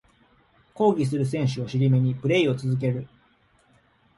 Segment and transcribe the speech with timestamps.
[0.73, 3.07] 抗議する選手を尻目にプレイを続ける